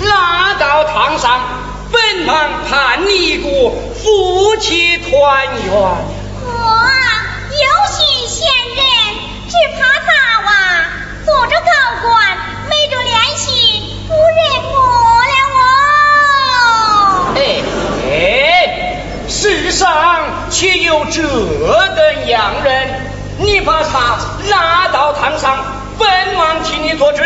[0.00, 1.40] 拉到堂上
[1.90, 2.36] 本王
[2.68, 3.48] 盼你一个
[3.94, 6.50] 夫妻团圆我
[7.50, 8.84] 有心闲人
[9.48, 10.08] 只怕他
[10.44, 10.50] 娃
[11.24, 11.72] 做着高
[12.02, 12.38] 官
[12.68, 14.76] 没着联系不认不
[15.28, 17.34] 了我。
[17.36, 17.38] 哎
[18.10, 18.12] 哎
[19.28, 22.88] 世上岂有这等洋人
[23.38, 24.18] 你把他
[24.50, 25.56] 拉到堂上
[25.98, 27.22] 本王替你做主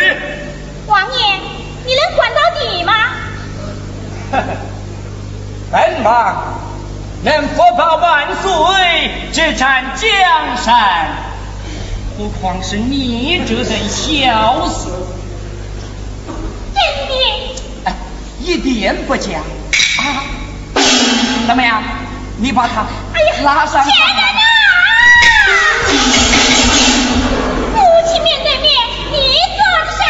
[0.87, 1.51] 王爷
[1.92, 2.93] 你能管到底吗？
[5.70, 6.34] 本王
[7.22, 8.50] 能佛法万岁
[9.31, 10.08] 只占江
[10.56, 11.11] 山，
[12.17, 14.88] 何况是你这等小事？
[16.75, 17.12] 真的，
[18.40, 19.38] 一点不假
[19.99, 20.25] 啊！
[21.46, 21.82] 怎么样，
[22.38, 22.87] 你把他？
[23.12, 23.34] 哎呀！
[23.44, 23.84] 拉上！
[23.84, 23.90] 父
[28.11, 28.72] 亲面对面，
[29.11, 29.17] 你
[29.56, 30.02] 做的？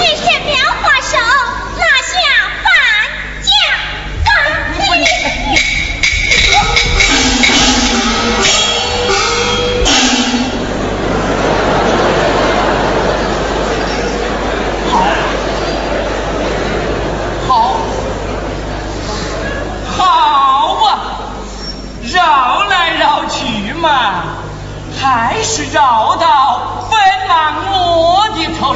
[0.00, 0.39] Please,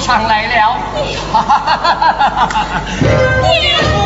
[0.05, 0.77] 上来了。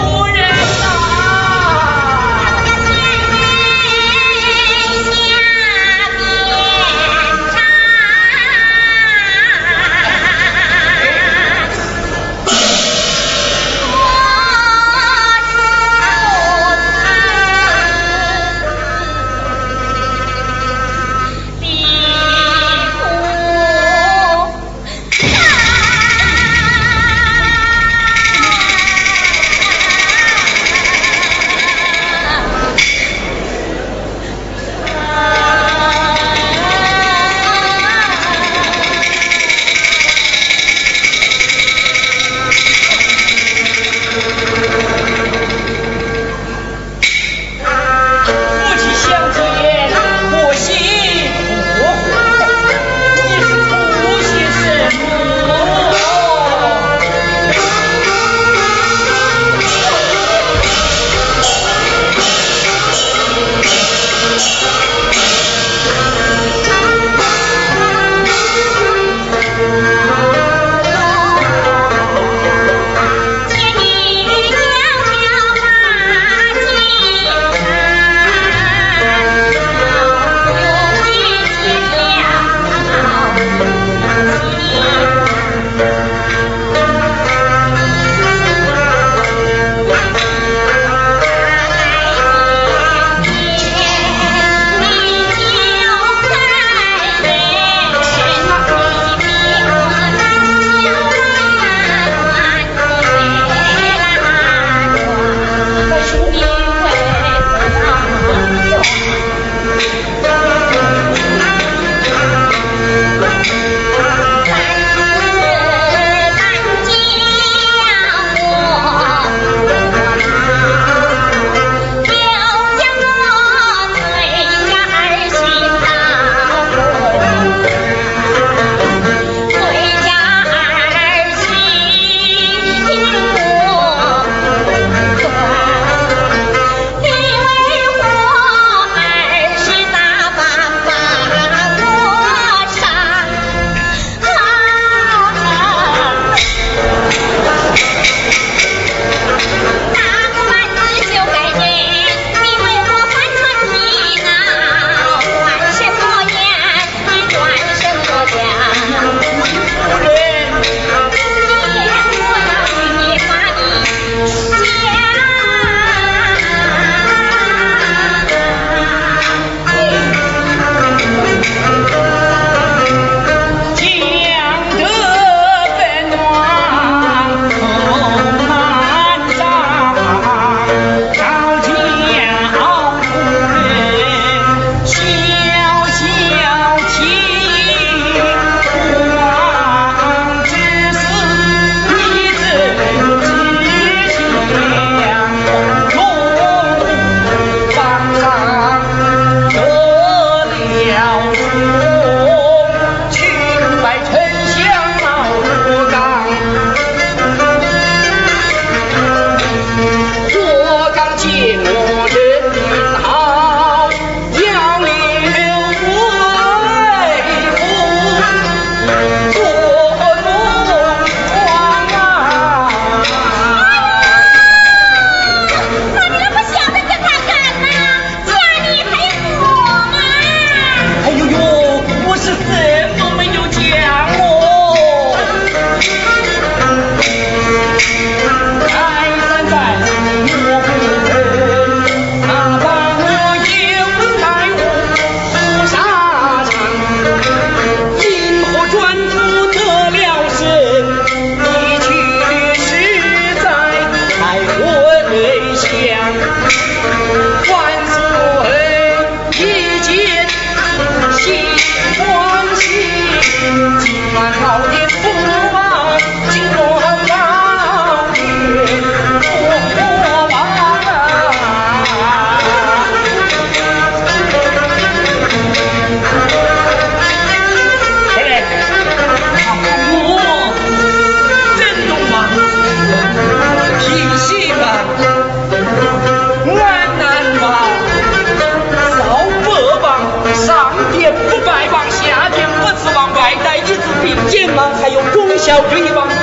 [295.48, 296.17] 小君一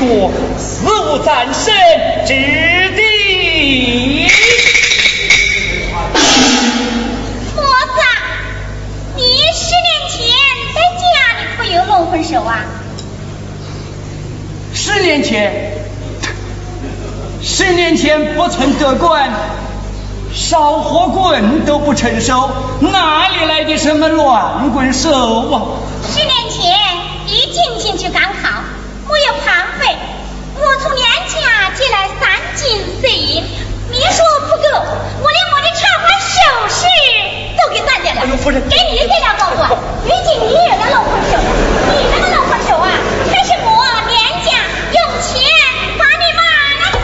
[0.00, 1.74] 打你一个死无葬身
[2.26, 2.32] 之
[2.96, 4.28] 地。
[7.54, 8.00] 佛子，
[9.16, 10.18] 你十年前
[10.74, 11.04] 在家
[11.36, 12.64] 里可有龙魂手啊！
[14.72, 15.72] 十年年前，
[17.42, 19.28] 十年前不曾得官，
[20.32, 22.48] 烧火棍都不成熟，
[22.80, 25.10] 哪里来的什么乱棍手
[25.50, 25.62] 啊？
[38.20, 41.38] 哎呦，夫人，给你给了公公，如今你也个老混手，
[41.88, 42.90] 你那个老混手啊，
[43.32, 43.66] 还是我
[44.08, 44.52] 廉家
[44.92, 45.32] 用钱
[45.96, 46.42] 把你买
[46.76, 46.98] 了的。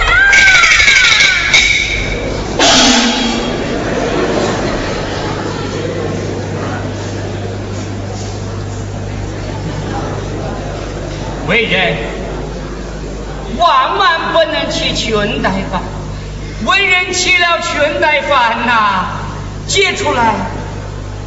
[11.49, 11.97] 为人
[13.57, 15.81] 万万不能吃裙带饭，
[16.67, 19.07] 为人吃了裙带饭呐、
[19.67, 20.35] 结出来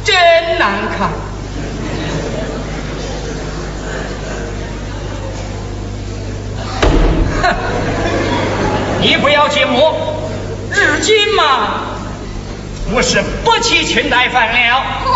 [0.04, 0.14] 真
[0.58, 1.10] 难看。
[7.42, 7.54] 哼，
[9.00, 10.30] 你不要紧我，
[10.70, 11.42] 如今嘛，
[12.92, 14.82] 我是不吃裙带饭了。
[15.04, 15.10] 我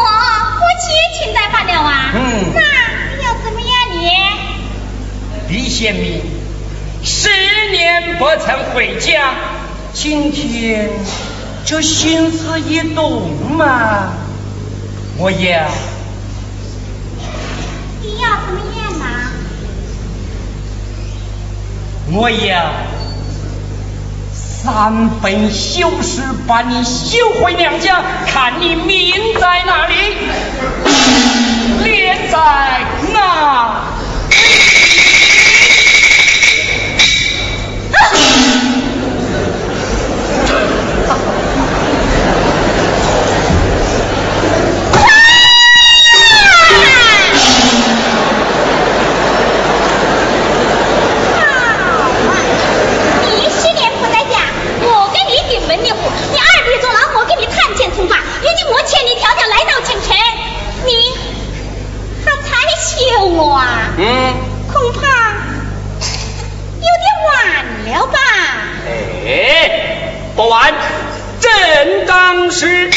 [0.56, 2.12] 不吃裙带饭了啊？
[2.14, 2.60] 嗯那
[3.24, 4.08] 要怎么样你？
[5.48, 6.20] 李贤明
[7.02, 7.28] 十
[7.70, 9.34] 年不曾回家，
[9.92, 10.88] 今天
[11.66, 14.12] 这心思一动嘛，
[15.16, 15.68] 我要。
[18.02, 18.28] 你要。
[18.44, 19.04] 什么样呢？
[22.12, 22.72] 我要。
[24.32, 29.94] 三本修诗把你修回娘家，看你命在哪里，
[31.84, 32.38] 脸在
[33.12, 33.84] 哪
[38.12, 38.33] 你
[58.66, 60.16] 我千里迢迢来到京城，
[60.86, 60.90] 你
[62.24, 62.48] 还才
[62.80, 63.92] 休我啊？
[63.98, 64.34] 嗯，
[64.72, 65.00] 恐怕
[66.80, 67.32] 有点晚
[67.84, 68.18] 了吧？
[69.26, 70.72] 哎，不晚，
[71.40, 72.90] 正当时。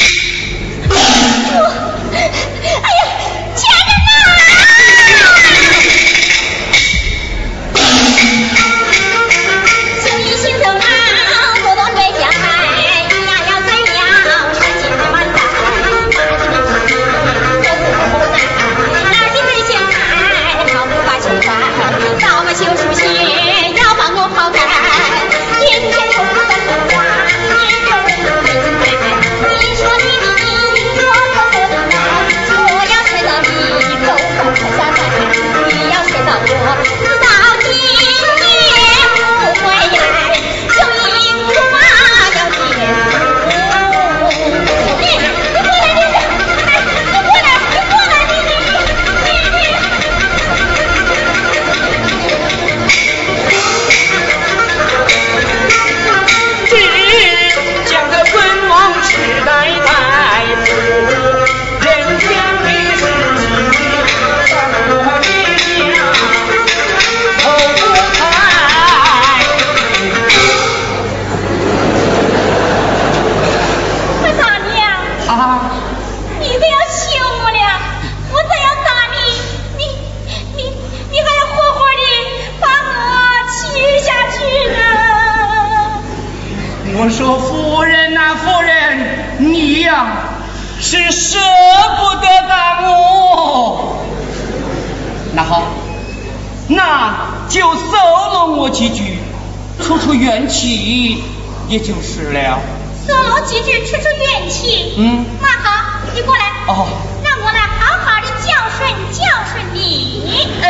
[101.68, 102.60] 也就是了。
[103.06, 104.94] 说了几句，出出怨气。
[104.98, 106.44] 嗯那好，你过来。
[106.68, 106.88] 哦。
[107.24, 110.50] 让我来好好的教训教训你。
[110.62, 110.66] 哎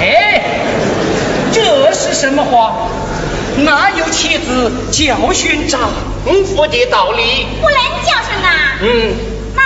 [0.00, 0.42] 哎，
[1.52, 2.88] 这是什么话？
[3.56, 5.90] 哪有妻子教训丈
[6.26, 7.46] 夫的道理？
[7.60, 8.48] 不能教训呐。
[8.80, 9.14] 嗯，
[9.54, 9.62] 那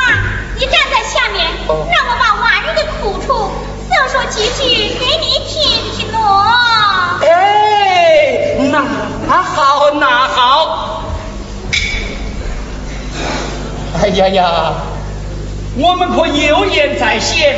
[0.57, 3.51] 你站在下面，哦让我把晚日的苦处
[3.89, 5.38] 诉说几句给你
[9.29, 11.03] 那好，那好。
[14.01, 14.73] 哎呀呀，
[15.77, 17.55] 我们可有言在先，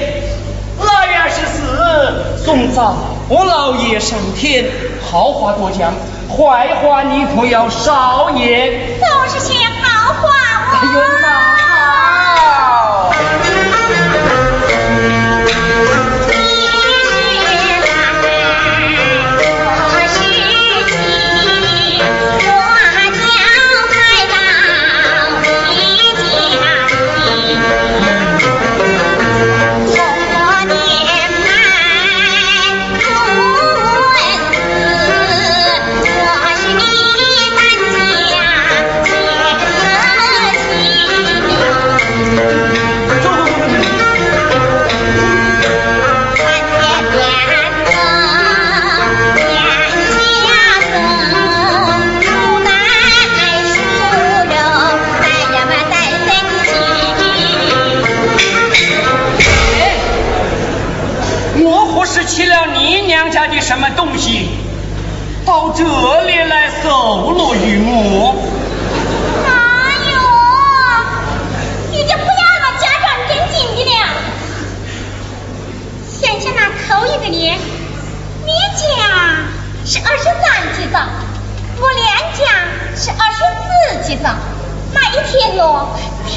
[0.81, 2.97] 腊月二十四送早
[3.29, 4.65] 老爷上天，
[5.01, 5.95] 好话多讲，
[6.29, 8.99] 坏话你可要少言。
[9.01, 9.55] 都是些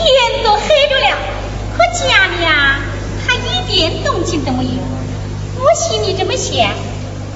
[0.03, 1.17] 天都黑着了，
[1.77, 2.79] 可家里啊，
[3.25, 4.71] 还一点动静都没有。
[5.59, 6.67] 我心里这么想，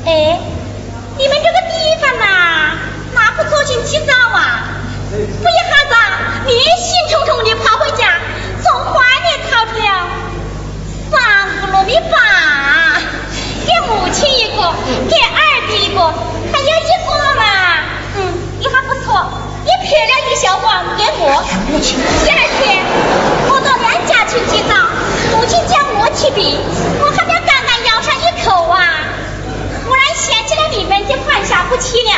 [0.06, 0.40] 哎，
[1.18, 2.78] 你们这个地方呐，
[3.14, 4.68] 哪不走进起早啊？
[5.10, 5.96] 不一下子，
[6.46, 8.20] 你兴冲冲的跑回家，
[8.64, 10.08] 从怀里掏出了
[11.10, 13.02] 三个糯米饭，
[13.66, 14.74] 给母亲一个，
[15.10, 16.02] 给二弟一个，
[16.52, 16.70] 还有一
[17.06, 17.42] 个嘛，
[18.18, 18.20] 嗯，
[18.60, 19.32] 也还不错，
[19.68, 21.44] 你撇了一小碗给我。
[22.24, 22.86] 第二天，
[23.50, 24.72] 我到娘家去洗澡，
[25.36, 26.58] 母亲叫我去比，
[27.02, 28.80] 我还没刚刚咬上一口啊，
[29.84, 32.12] 忽然想起了你们的饭下不齐了。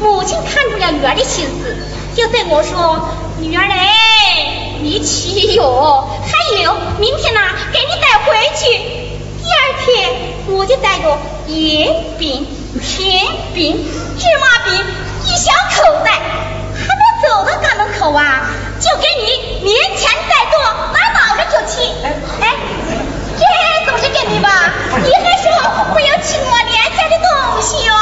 [0.00, 1.76] 母亲看出了女儿的心思，
[2.16, 7.40] 就对我说：“女儿嘞，你去哟，还有明天呐，
[7.70, 8.64] 给你带回去。”
[9.44, 10.08] 第二天
[10.48, 12.46] 我就带着月饼、
[12.80, 13.84] 甜饼、
[14.18, 14.82] 芝麻饼
[15.26, 16.18] 一小口袋，
[17.22, 19.24] 走到大门口啊，就给你
[19.62, 20.58] 连钱带多，
[20.92, 21.74] 拿脑袋就去。
[22.40, 22.56] 哎，
[23.38, 23.42] 这
[23.90, 24.48] 都是给你吧？
[25.04, 25.50] 你还说
[25.92, 27.28] 不要吃我廉价的东
[27.62, 27.92] 西哟、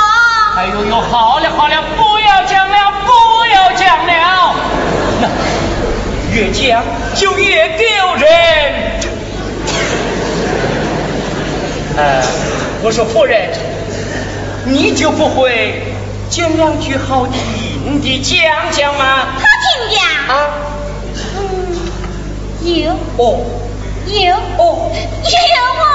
[0.57, 3.11] 哎呦呦，好了好了，不要讲了，不
[3.53, 4.55] 要讲了，
[5.21, 5.29] 那
[6.35, 8.27] 越讲就越丢人。
[11.97, 12.23] 呃，
[12.83, 13.51] 我说夫人，
[14.65, 15.83] 你就不会
[16.31, 17.41] 讲两句好听
[18.01, 19.05] 的讲讲吗？
[19.35, 19.97] 好听的
[20.29, 20.33] 啊，
[21.37, 21.41] 嗯，
[22.63, 22.93] 有。
[23.17, 23.25] 哦。
[24.07, 24.35] 有。
[24.59, 25.29] 哦，有
[25.79, 25.89] 我。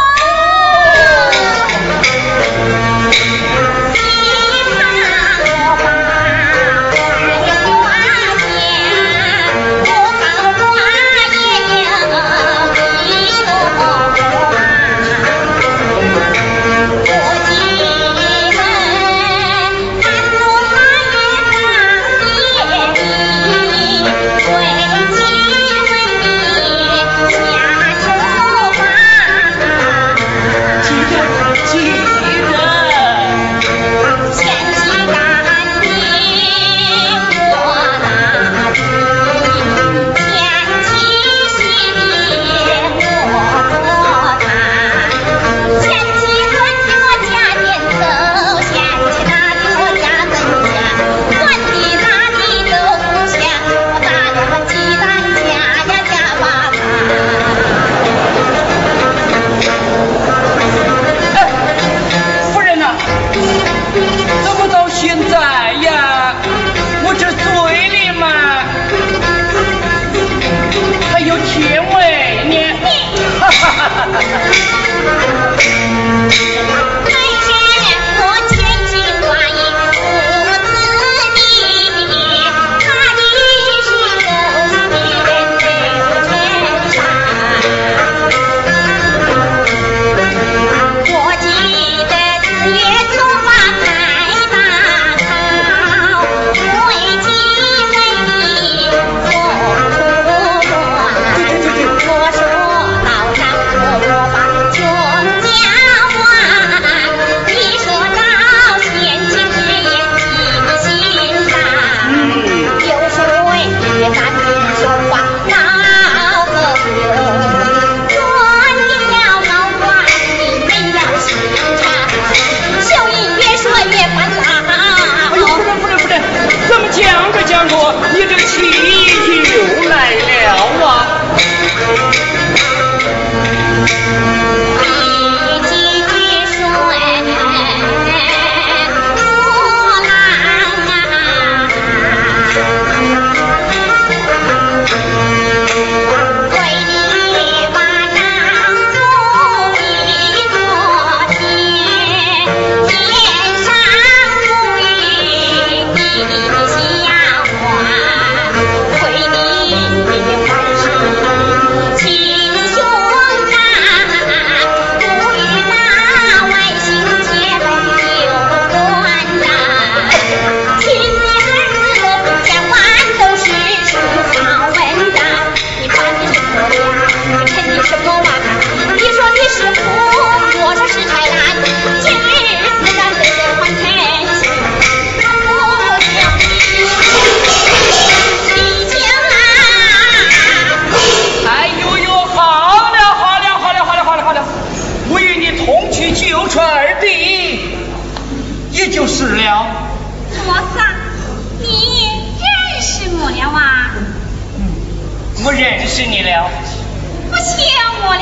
[207.33, 207.57] 不想
[208.03, 208.21] 我了。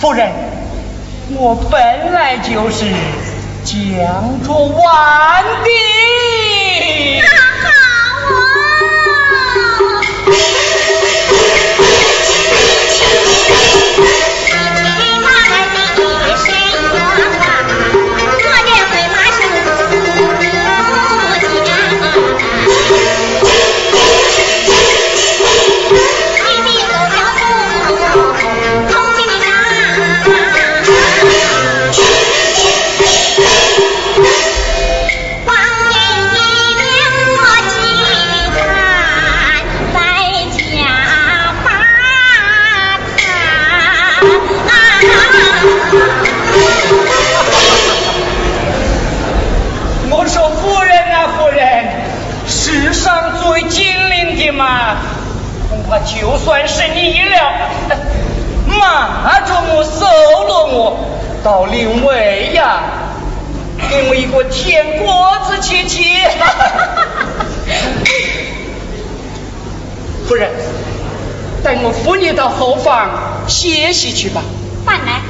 [0.00, 0.32] 夫人，
[1.34, 2.86] 我本来就是
[3.62, 5.68] 江州万的。
[57.06, 57.38] 你了，
[58.66, 60.00] 马着我，收
[60.48, 60.98] 了我，
[61.44, 62.82] 到临渭呀，
[63.88, 66.02] 给我一个甜果子吃吃。
[70.26, 70.50] 夫人，
[71.62, 74.42] 带我扶你到后房歇息去吧。
[74.84, 75.20] 范来，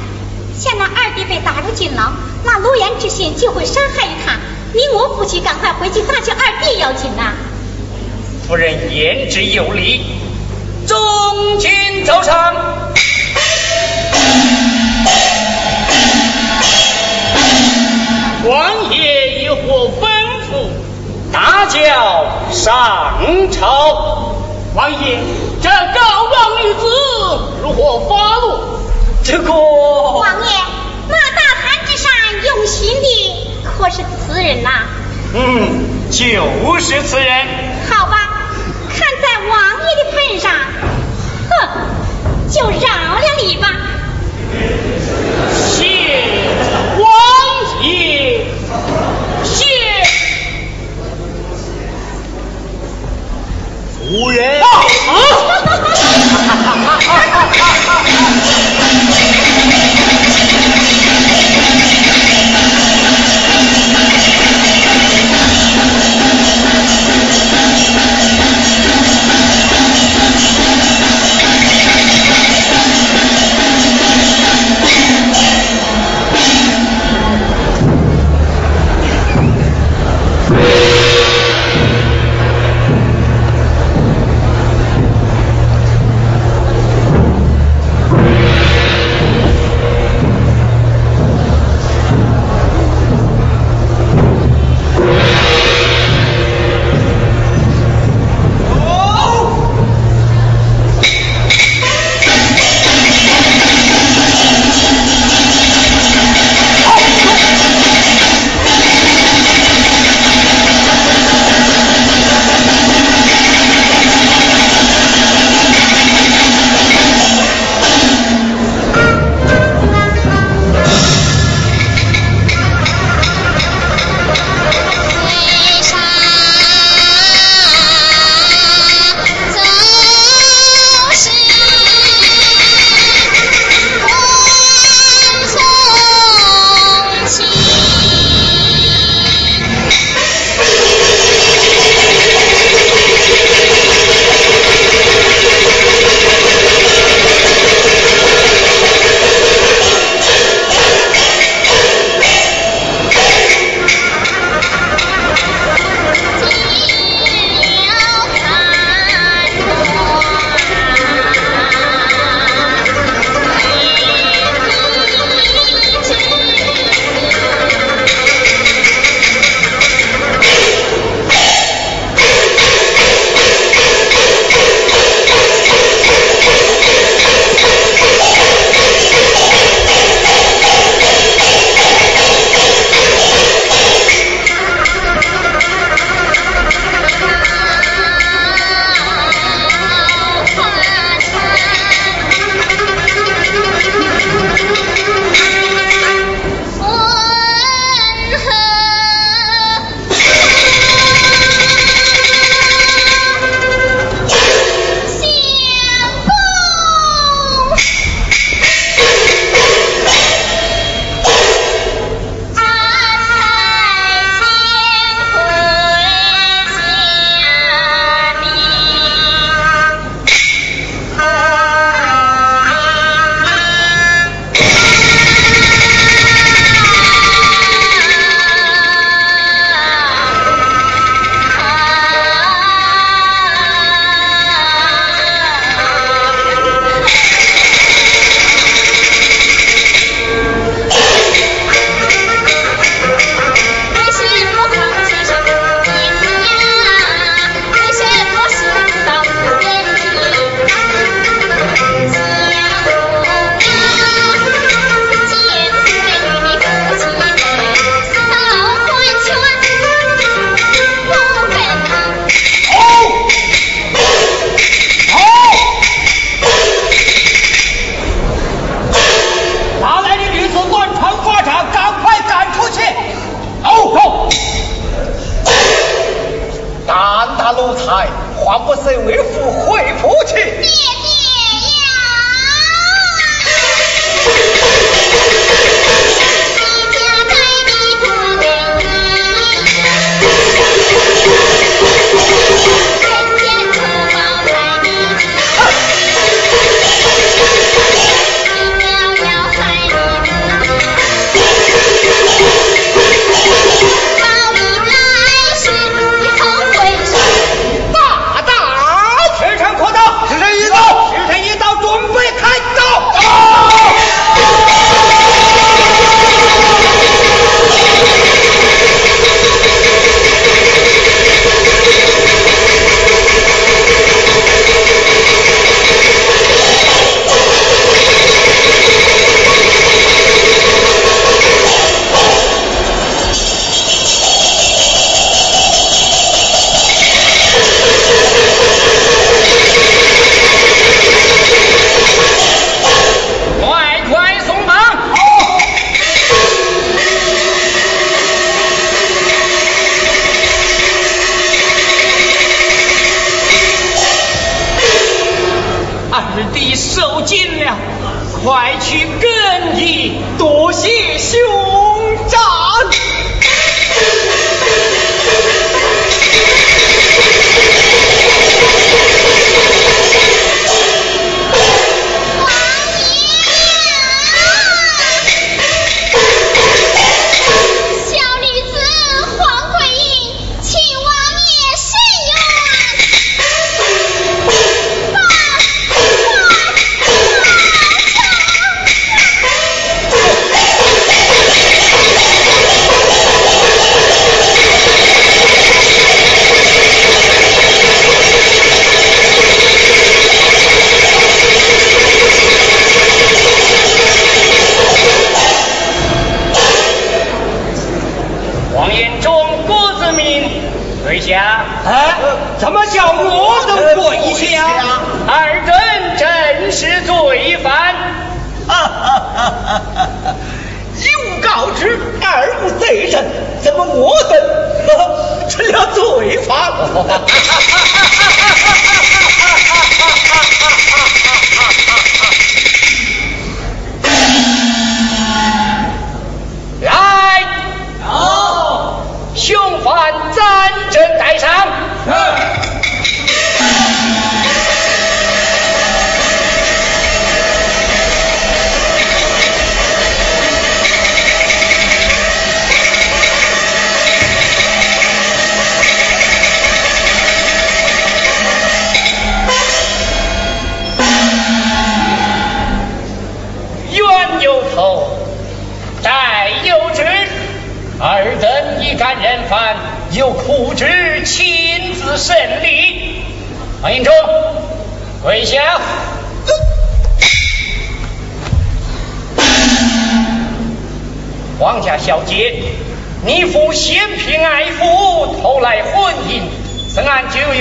[0.57, 2.11] 现在二弟被打入监牢，
[2.43, 4.37] 那陆岩之心就会伤害于他。
[4.73, 7.33] 你我夫妻赶快回去搭救二弟要紧呐。
[8.47, 10.26] 夫人言之有理。
[10.87, 12.55] 中军奏上，
[18.45, 20.07] 王爷有何吩
[20.47, 20.69] 咐？
[21.33, 24.33] 大叫上朝。
[24.73, 25.19] 王爷，
[25.61, 25.99] 这高
[26.31, 26.79] 王女子
[27.61, 28.79] 如何发落？
[29.25, 30.55] 这个王爷，
[31.09, 32.09] 那大坛之上
[32.45, 33.05] 用刑的
[33.65, 34.69] 可是此人呐？
[35.33, 37.45] 嗯，就是此人。
[37.89, 38.35] 好吧。
[38.89, 40.51] 看在王爷的镇上，
[41.49, 41.53] 哼，
[42.51, 43.67] 就饶了你吧。
[45.55, 45.85] 谢
[46.99, 47.07] 王
[47.81, 48.45] 爷，
[49.45, 49.55] 谢
[53.93, 54.97] 夫人，告辞。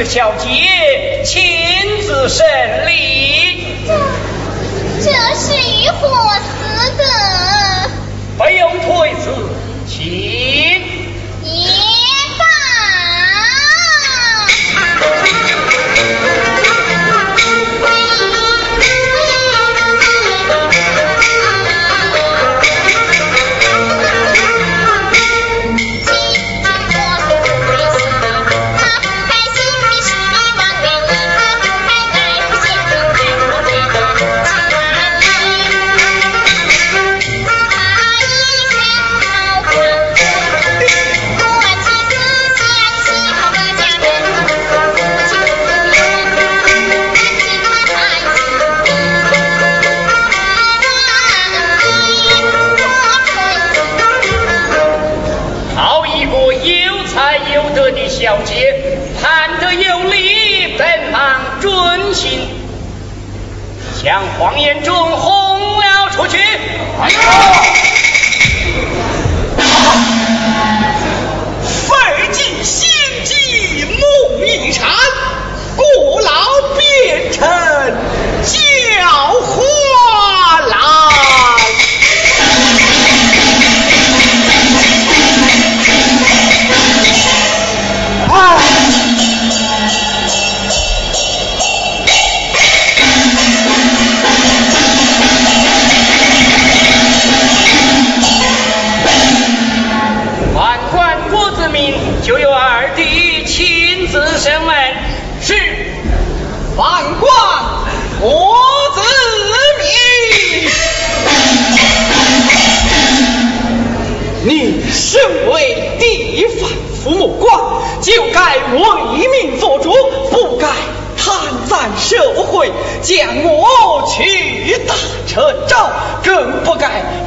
[0.04, 1.42] 小杰亲
[2.02, 2.46] 自审
[2.86, 3.92] 理，这
[5.02, 6.08] 这是与火
[6.40, 7.04] 死的，
[8.38, 9.45] 没有退辞。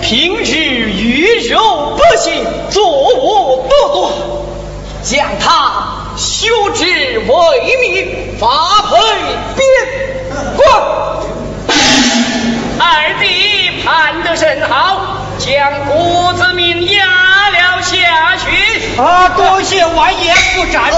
[0.10, 0.56] 平日
[0.90, 4.12] 鱼肉百姓，作恶多端，
[5.04, 8.48] 将他修治为民，发
[8.90, 8.98] 配
[9.56, 9.62] 边
[10.58, 10.68] 关。
[12.80, 15.18] 二弟判得甚好。
[15.38, 17.06] 将郭子明押
[17.52, 19.00] 了下去。
[19.00, 20.92] 啊，多谢王爷不斩。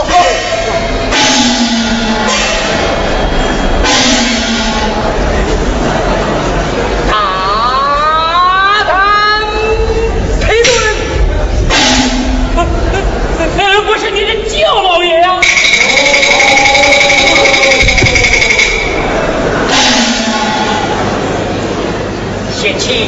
[22.81, 23.07] 七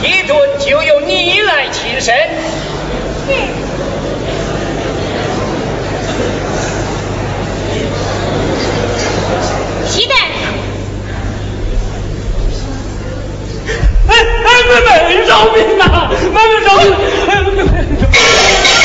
[0.00, 2.14] 批顿就由你来亲身。
[9.90, 10.16] 是皮蛋
[14.06, 16.86] 哎哎妹妹饶命啊妹妹饶命
[17.26, 18.77] 哎妹妹饶命。